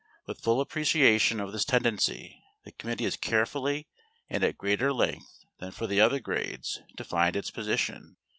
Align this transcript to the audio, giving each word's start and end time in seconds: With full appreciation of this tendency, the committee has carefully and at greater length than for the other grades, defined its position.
With 0.25 0.41
full 0.41 0.61
appreciation 0.61 1.39
of 1.39 1.51
this 1.51 1.63
tendency, 1.63 2.43
the 2.65 2.71
committee 2.71 3.03
has 3.03 3.15
carefully 3.15 3.87
and 4.31 4.43
at 4.43 4.57
greater 4.57 4.91
length 4.91 5.45
than 5.59 5.69
for 5.69 5.85
the 5.85 6.01
other 6.01 6.19
grades, 6.19 6.81
defined 6.95 7.35
its 7.35 7.51
position. 7.51 8.17